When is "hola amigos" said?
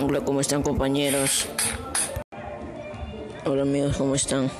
3.44-3.96